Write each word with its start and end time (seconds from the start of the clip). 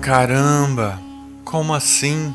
Caramba! 0.00 0.98
Como 1.44 1.74
assim? 1.74 2.34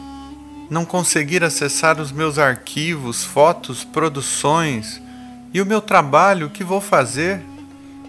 Não 0.69 0.85
conseguir 0.85 1.43
acessar 1.43 1.99
os 1.99 2.11
meus 2.11 2.37
arquivos, 2.37 3.23
fotos, 3.23 3.83
produções 3.83 5.01
e 5.51 5.59
o 5.59 5.65
meu 5.65 5.81
trabalho, 5.81 6.45
o 6.45 6.49
que 6.49 6.63
vou 6.63 6.79
fazer? 6.79 7.41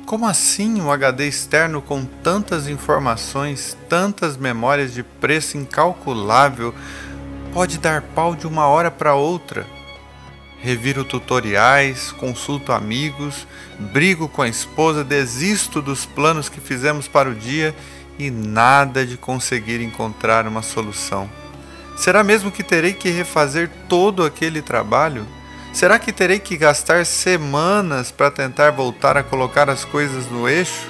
Como 0.04 0.26
assim 0.26 0.78
um 0.78 0.92
HD 0.92 1.26
externo 1.26 1.80
com 1.80 2.04
tantas 2.04 2.68
informações, 2.68 3.76
tantas 3.88 4.36
memórias 4.36 4.92
de 4.92 5.02
preço 5.02 5.56
incalculável 5.56 6.74
pode 7.54 7.78
dar 7.78 8.02
pau 8.02 8.36
de 8.36 8.46
uma 8.46 8.66
hora 8.66 8.90
para 8.90 9.14
outra? 9.14 9.66
Reviro 10.60 11.02
tutoriais, 11.02 12.12
consulto 12.12 12.72
amigos, 12.72 13.46
brigo 13.78 14.28
com 14.28 14.42
a 14.42 14.48
esposa, 14.48 15.02
desisto 15.02 15.80
dos 15.80 16.04
planos 16.04 16.50
que 16.50 16.60
fizemos 16.60 17.08
para 17.08 17.30
o 17.30 17.34
dia 17.34 17.74
e 18.18 18.30
nada 18.30 19.04
de 19.04 19.16
conseguir 19.16 19.80
encontrar 19.80 20.46
uma 20.46 20.62
solução. 20.62 21.30
Será 21.96 22.22
mesmo 22.22 22.50
que 22.50 22.62
terei 22.62 22.92
que 22.92 23.08
refazer 23.08 23.70
todo 23.88 24.24
aquele 24.24 24.60
trabalho? 24.60 25.26
Será 25.72 25.98
que 25.98 26.12
terei 26.12 26.38
que 26.38 26.56
gastar 26.56 27.04
semanas 27.04 28.10
para 28.10 28.30
tentar 28.30 28.70
voltar 28.70 29.16
a 29.16 29.22
colocar 29.22 29.68
as 29.68 29.84
coisas 29.84 30.26
no 30.30 30.48
eixo? 30.48 30.88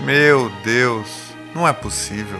Meu 0.00 0.50
Deus, 0.62 1.06
não 1.54 1.66
é 1.66 1.72
possível. 1.72 2.38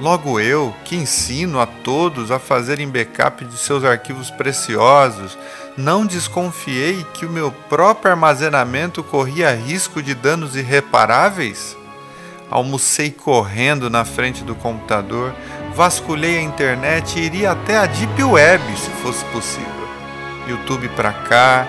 Logo 0.00 0.38
eu, 0.38 0.72
que 0.84 0.94
ensino 0.94 1.58
a 1.58 1.66
todos 1.66 2.30
a 2.30 2.38
fazerem 2.38 2.88
backup 2.88 3.44
de 3.44 3.58
seus 3.58 3.82
arquivos 3.82 4.30
preciosos, 4.30 5.36
não 5.76 6.06
desconfiei 6.06 7.04
que 7.14 7.26
o 7.26 7.30
meu 7.30 7.50
próprio 7.50 8.12
armazenamento 8.12 9.02
corria 9.02 9.54
risco 9.54 10.00
de 10.00 10.14
danos 10.14 10.54
irreparáveis? 10.54 11.76
Almocei 12.50 13.10
correndo 13.10 13.90
na 13.90 14.04
frente 14.04 14.42
do 14.42 14.54
computador, 14.54 15.34
vasculhei 15.74 16.38
a 16.38 16.42
internet 16.42 17.18
e 17.18 17.22
iria 17.22 17.52
até 17.52 17.76
a 17.76 17.86
Deep 17.86 18.22
Web 18.22 18.62
se 18.76 18.90
fosse 19.02 19.24
possível. 19.26 19.88
YouTube 20.48 20.88
para 20.90 21.12
cá, 21.12 21.66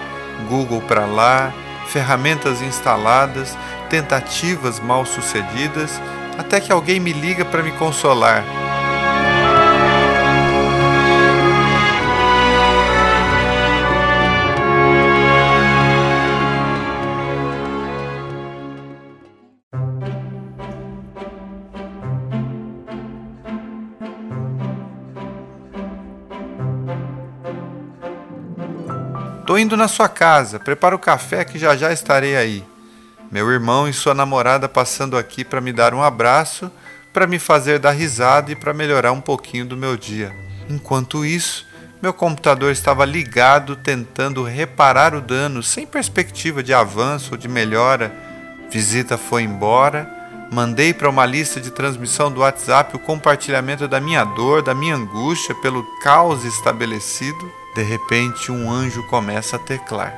Google 0.48 0.82
para 0.82 1.06
lá, 1.06 1.54
ferramentas 1.88 2.62
instaladas, 2.62 3.58
tentativas 3.90 4.80
mal 4.80 5.06
sucedidas, 5.06 6.02
até 6.38 6.62
que 6.62 6.72
alguém 6.72 7.00
me 7.00 7.12
liga 7.12 7.44
para 7.44 7.62
me 7.62 7.72
consolar. 7.74 8.44
Tô 29.50 29.58
indo 29.58 29.76
na 29.76 29.88
sua 29.88 30.08
casa, 30.08 30.60
prepara 30.60 30.96
o 30.96 31.00
café 31.00 31.44
que 31.44 31.58
já 31.58 31.76
já 31.76 31.92
estarei 31.92 32.38
aí. 32.38 32.64
Meu 33.32 33.50
irmão 33.50 33.90
e 33.90 33.94
sua 33.94 34.14
namorada 34.14 34.70
passando 34.70 35.18
aqui 35.18 35.44
para 35.44 35.60
me 35.60 35.74
dar 35.74 35.92
um 35.92 36.04
abraço, 36.04 36.72
para 37.12 37.26
me 37.26 37.40
fazer 37.40 37.80
dar 37.80 37.90
risada 37.90 38.52
e 38.52 38.56
para 38.56 38.76
melhorar 38.76 39.12
um 39.12 39.20
pouquinho 39.20 39.66
do 39.66 39.76
meu 39.76 39.98
dia. 39.98 40.32
Enquanto 40.70 41.26
isso, 41.26 41.66
meu 42.00 42.14
computador 42.14 42.72
estava 42.72 43.04
ligado 43.06 43.76
tentando 43.76 44.44
reparar 44.44 45.16
o 45.16 45.20
dano 45.20 45.64
sem 45.64 45.88
perspectiva 45.88 46.62
de 46.62 46.72
avanço 46.72 47.32
ou 47.32 47.38
de 47.38 47.48
melhora. 47.48 48.14
Visita 48.70 49.18
foi 49.18 49.42
embora. 49.42 50.19
Mandei 50.52 50.96
para 50.96 51.10
uma 51.10 51.28
lista 51.28 51.62
de 51.62 51.70
transmissão 51.70 52.32
do 52.32 52.40
WhatsApp 52.42 52.96
o 52.96 53.00
compartilhamento 53.00 53.88
da 53.88 54.02
minha 54.02 54.24
dor, 54.24 54.64
da 54.64 54.74
minha 54.74 54.96
angústia 54.96 55.54
pelo 55.54 55.84
caos 56.02 56.44
estabelecido. 56.44 57.52
De 57.76 57.84
repente, 57.84 58.52
um 58.52 58.72
anjo 58.72 59.04
começa 59.04 59.58
a 59.58 59.60
teclar. 59.60 60.12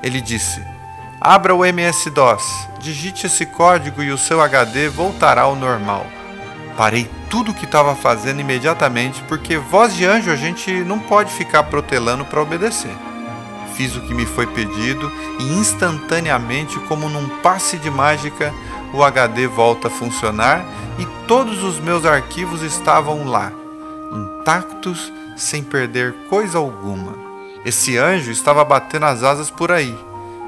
Ele 0.00 0.20
disse: 0.20 0.62
Abra 1.20 1.54
o 1.54 1.64
MS-DOS, 1.64 2.68
digite 2.78 3.26
esse 3.26 3.46
código 3.46 4.00
e 4.00 4.12
o 4.12 4.18
seu 4.18 4.40
HD 4.40 4.88
voltará 4.88 5.42
ao 5.42 5.56
normal. 5.56 6.06
Parei 6.76 7.10
tudo 7.28 7.50
o 7.50 7.54
que 7.54 7.64
estava 7.64 7.96
fazendo 7.96 8.40
imediatamente, 8.40 9.22
porque 9.28 9.56
voz 9.56 9.94
de 9.94 10.04
anjo 10.04 10.30
a 10.30 10.36
gente 10.36 10.70
não 10.84 11.00
pode 11.00 11.32
ficar 11.32 11.64
protelando 11.64 12.24
para 12.24 12.42
obedecer. 12.42 12.94
Fiz 13.74 13.96
o 13.96 14.00
que 14.02 14.14
me 14.14 14.24
foi 14.24 14.46
pedido 14.46 15.10
e 15.40 15.52
instantaneamente, 15.54 16.78
como 16.80 17.08
num 17.08 17.28
passe 17.40 17.76
de 17.76 17.90
mágica, 17.90 18.54
o 18.94 19.02
HD 19.02 19.48
volta 19.48 19.88
a 19.88 19.90
funcionar 19.90 20.64
e 21.00 21.26
todos 21.26 21.64
os 21.64 21.80
meus 21.80 22.06
arquivos 22.06 22.62
estavam 22.62 23.26
lá, 23.26 23.52
intactos 24.12 25.12
sem 25.36 25.64
perder 25.64 26.14
coisa 26.30 26.58
alguma. 26.58 27.12
Esse 27.66 27.98
anjo 27.98 28.30
estava 28.30 28.64
batendo 28.64 29.06
as 29.06 29.24
asas 29.24 29.50
por 29.50 29.72
aí, 29.72 29.98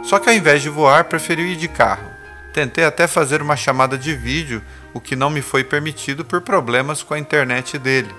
só 0.05 0.21
que 0.21 0.31
ao 0.31 0.35
invés 0.37 0.63
de 0.63 0.69
voar, 0.69 1.07
preferiu 1.07 1.45
ir 1.45 1.57
de 1.57 1.67
carro. 1.67 2.07
Tentei 2.53 2.85
até 2.85 3.09
fazer 3.09 3.43
uma 3.43 3.57
chamada 3.57 3.99
de 3.99 4.15
vídeo, 4.15 4.63
o 4.95 5.01
que 5.01 5.17
não 5.17 5.29
me 5.29 5.43
foi 5.43 5.65
permitido 5.65 6.25
por 6.25 6.41
problemas 6.41 7.03
com 7.03 7.15
a 7.15 7.19
internet 7.19 7.77
dele. 7.79 8.15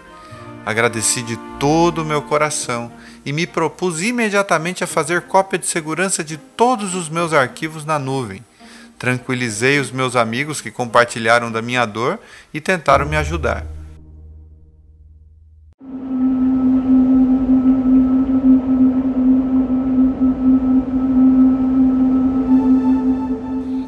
Agradeci 0.65 1.21
de 1.21 1.37
todo 1.57 1.99
o 1.99 2.05
meu 2.05 2.21
coração 2.21 2.91
e 3.25 3.31
me 3.31 3.47
propus 3.47 4.01
imediatamente 4.01 4.83
a 4.83 4.87
fazer 4.87 5.21
cópia 5.21 5.57
de 5.57 5.67
segurança 5.67 6.21
de 6.21 6.35
todos 6.35 6.93
os 6.93 7.07
meus 7.07 7.31
arquivos 7.31 7.85
na 7.85 7.97
nuvem. 7.97 8.43
Tranquilizei 8.97 9.79
os 9.79 9.91
meus 9.91 10.15
amigos 10.15 10.59
que 10.59 10.71
compartilharam 10.71 11.51
da 11.51 11.61
minha 11.61 11.85
dor 11.85 12.19
e 12.53 12.59
tentaram 12.59 13.05
me 13.05 13.15
ajudar. 13.15 13.65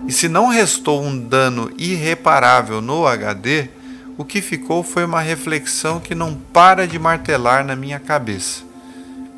E 0.08 0.12
se 0.12 0.28
não 0.28 0.47
restou 0.47 1.03
um 1.03 1.18
dano 1.18 1.72
irreparável 1.78 2.81
no 2.81 3.06
HD, 3.06 3.70
o 4.18 4.26
que 4.26 4.41
ficou 4.41 4.84
foi 4.84 5.06
uma 5.06 5.22
reflexão 5.22 6.00
que 6.00 6.14
não 6.14 6.36
para 6.36 6.88
de 6.88 7.00
martelar 7.00 7.64
na 7.64 7.76
minha 7.76 8.00
cabeça. 8.00 8.64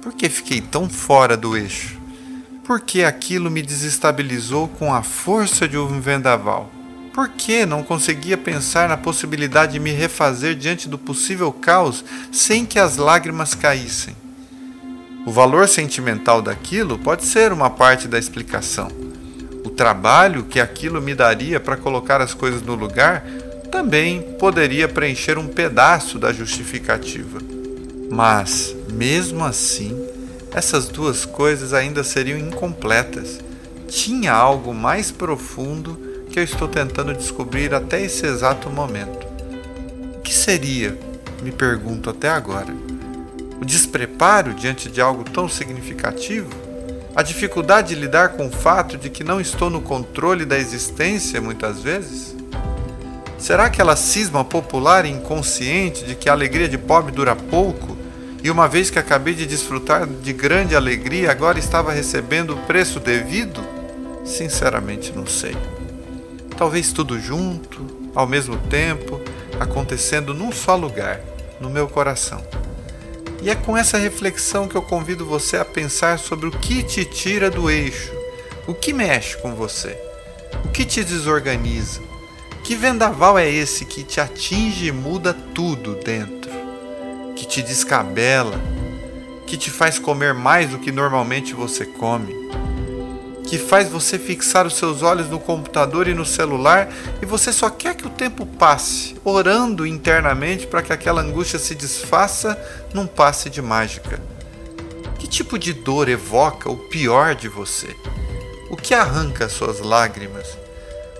Por 0.01 0.13
que 0.13 0.27
fiquei 0.27 0.59
tão 0.59 0.89
fora 0.89 1.37
do 1.37 1.55
eixo? 1.55 2.00
Por 2.63 2.79
que 2.79 3.03
aquilo 3.03 3.49
me 3.49 3.61
desestabilizou 3.61 4.67
com 4.67 4.93
a 4.93 5.03
força 5.03 5.67
de 5.67 5.77
um 5.77 5.99
vendaval? 5.99 6.69
Por 7.13 7.29
que 7.29 7.65
não 7.65 7.83
conseguia 7.83 8.37
pensar 8.37 8.87
na 8.87 8.95
possibilidade 8.95 9.73
de 9.73 9.79
me 9.79 9.91
refazer 9.91 10.55
diante 10.55 10.87
do 10.87 10.97
possível 10.97 11.51
caos 11.51 12.05
sem 12.31 12.65
que 12.65 12.79
as 12.79 12.97
lágrimas 12.97 13.53
caíssem? 13.53 14.15
O 15.25 15.31
valor 15.31 15.67
sentimental 15.67 16.41
daquilo 16.41 16.97
pode 16.97 17.25
ser 17.25 17.51
uma 17.51 17.69
parte 17.69 18.07
da 18.07 18.17
explicação 18.17 19.11
o 19.63 19.69
trabalho 19.69 20.43
que 20.43 20.59
aquilo 20.59 21.01
me 21.01 21.13
daria 21.13 21.59
para 21.59 21.77
colocar 21.77 22.19
as 22.21 22.33
coisas 22.33 22.61
no 22.61 22.75
lugar 22.75 23.23
também 23.71 24.21
poderia 24.37 24.87
preencher 24.87 25.37
um 25.37 25.47
pedaço 25.47 26.19
da 26.19 26.33
justificativa. 26.33 27.39
Mas, 28.09 28.75
mesmo 28.91 29.45
assim, 29.45 29.95
essas 30.53 30.87
duas 30.87 31.25
coisas 31.25 31.73
ainda 31.73 32.03
seriam 32.03 32.37
incompletas. 32.37 33.39
Tinha 33.87 34.33
algo 34.33 34.73
mais 34.73 35.09
profundo 35.11 35.97
que 36.29 36.39
eu 36.39 36.43
estou 36.43 36.67
tentando 36.67 37.13
descobrir 37.13 37.73
até 37.73 38.01
esse 38.01 38.25
exato 38.25 38.69
momento. 38.69 39.27
O 40.17 40.21
que 40.21 40.33
seria? 40.33 40.97
Me 41.41 41.51
pergunto 41.51 42.09
até 42.09 42.29
agora. 42.29 42.73
O 43.61 43.65
despreparo 43.65 44.53
diante 44.53 44.89
de 44.89 44.99
algo 44.99 45.23
tão 45.23 45.47
significativo? 45.47 46.49
A 47.15 47.23
dificuldade 47.23 47.89
de 47.89 48.01
lidar 48.01 48.29
com 48.29 48.47
o 48.47 48.51
fato 48.51 48.97
de 48.97 49.09
que 49.09 49.23
não 49.23 49.39
estou 49.39 49.69
no 49.69 49.81
controle 49.81 50.45
da 50.45 50.57
existência 50.57 51.41
muitas 51.41 51.81
vezes? 51.81 52.35
Será 53.37 53.65
aquela 53.65 53.95
cisma 53.95 54.45
popular 54.45 55.05
e 55.05 55.09
inconsciente 55.09 56.05
de 56.05 56.15
que 56.15 56.29
a 56.29 56.33
alegria 56.33 56.69
de 56.69 56.77
pobre 56.77 57.11
dura 57.11 57.35
pouco 57.35 57.97
e 58.43 58.49
uma 58.49 58.67
vez 58.67 58.89
que 58.89 58.97
acabei 58.97 59.35
de 59.35 59.45
desfrutar 59.45 60.07
de 60.07 60.33
grande 60.33 60.75
alegria, 60.75 61.29
agora 61.29 61.59
estava 61.59 61.91
recebendo 61.91 62.55
o 62.55 62.57
preço 62.63 62.99
devido? 62.99 63.63
Sinceramente, 64.25 65.11
não 65.15 65.27
sei. 65.27 65.55
Talvez 66.57 66.91
tudo 66.91 67.19
junto, 67.19 67.85
ao 68.15 68.25
mesmo 68.25 68.57
tempo, 68.57 69.21
acontecendo 69.59 70.33
num 70.33 70.51
só 70.51 70.75
lugar, 70.75 71.21
no 71.59 71.69
meu 71.69 71.87
coração. 71.87 72.43
E 73.43 73.49
é 73.49 73.55
com 73.55 73.77
essa 73.77 73.97
reflexão 73.97 74.67
que 74.67 74.75
eu 74.75 74.81
convido 74.81 75.25
você 75.25 75.57
a 75.57 75.65
pensar 75.65 76.17
sobre 76.17 76.47
o 76.47 76.51
que 76.51 76.81
te 76.81 77.05
tira 77.05 77.49
do 77.49 77.69
eixo, 77.69 78.11
o 78.67 78.73
que 78.73 78.91
mexe 78.91 79.37
com 79.37 79.53
você, 79.53 79.97
o 80.65 80.69
que 80.69 80.83
te 80.83 81.03
desorganiza. 81.03 82.01
Que 82.63 82.75
vendaval 82.75 83.37
é 83.37 83.49
esse 83.49 83.85
que 83.85 84.03
te 84.03 84.19
atinge 84.19 84.87
e 84.87 84.91
muda 84.91 85.33
tudo 85.33 85.95
dentro? 85.95 86.40
Te 87.51 87.61
descabela, 87.61 88.57
que 89.45 89.57
te 89.57 89.69
faz 89.69 89.99
comer 89.99 90.33
mais 90.33 90.69
do 90.69 90.79
que 90.79 90.89
normalmente 90.89 91.53
você 91.53 91.85
come? 91.85 92.33
que 93.45 93.57
faz 93.57 93.89
você 93.89 94.17
fixar 94.17 94.65
os 94.65 94.77
seus 94.77 95.01
olhos 95.01 95.27
no 95.27 95.37
computador 95.37 96.07
e 96.07 96.13
no 96.13 96.25
celular 96.25 96.87
e 97.21 97.25
você 97.25 97.51
só 97.51 97.69
quer 97.69 97.95
que 97.95 98.07
o 98.07 98.09
tempo 98.09 98.45
passe, 98.45 99.17
orando 99.25 99.85
internamente 99.85 100.65
para 100.65 100.81
que 100.81 100.93
aquela 100.93 101.21
angústia 101.21 101.59
se 101.59 101.75
desfaça 101.75 102.57
num 102.93 103.05
passe 103.05 103.49
de 103.49 103.61
mágica? 103.61 104.21
Que 105.19 105.27
tipo 105.27 105.59
de 105.59 105.73
dor 105.73 106.07
evoca 106.07 106.71
o 106.71 106.77
pior 106.77 107.35
de 107.35 107.49
você? 107.49 107.93
O 108.69 108.77
que 108.77 108.93
arranca 108.93 109.49
suas 109.49 109.81
lágrimas? 109.81 110.47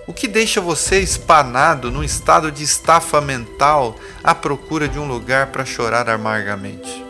O 0.04 0.12
que 0.12 0.26
deixa 0.26 0.60
você 0.60 0.98
espanado 0.98 1.88
num 1.88 2.02
estado 2.02 2.50
de 2.50 2.64
estafa 2.64 3.20
mental 3.20 3.94
à 4.22 4.34
procura 4.34 4.88
de 4.88 4.98
um 4.98 5.06
lugar 5.06 5.52
para 5.52 5.64
chorar 5.64 6.10
amargamente? 6.10 7.04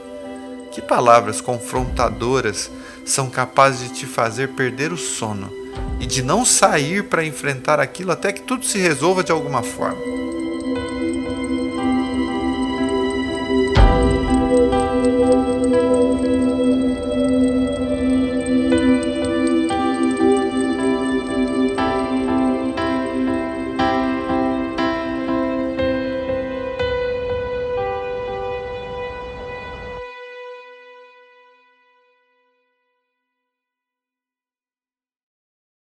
Que 0.71 0.83
palavras 0.83 1.41
confrontadoras 1.41 2.71
são 3.07 3.31
capazes 3.31 3.89
de 3.89 4.01
te 4.01 4.07
fazer 4.07 4.51
perder 4.51 4.93
o 4.93 4.99
sono 4.99 5.51
e 5.99 6.07
de 6.07 6.23
não 6.23 6.45
sair 6.45 7.05
para 7.05 7.25
enfrentar 7.25 7.81
aquilo 7.81 8.13
até 8.13 8.31
que 8.31 8.43
tudo 8.43 8.67
se 8.67 8.77
resolva 8.79 9.25
de 9.25 9.33
alguma 9.33 9.63
forma? 9.63 10.32